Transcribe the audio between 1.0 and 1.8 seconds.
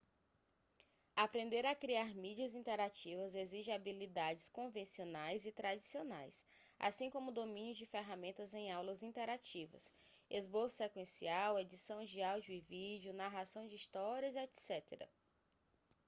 aprender a